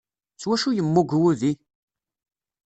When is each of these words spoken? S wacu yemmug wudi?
S 0.41 0.43
wacu 0.47 0.69
yemmug 0.77 1.09
wudi? 1.21 1.51